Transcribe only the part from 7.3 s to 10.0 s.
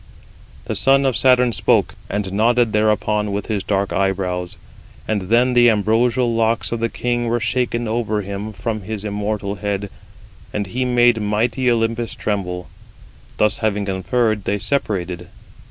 shaken over him from his immortal head;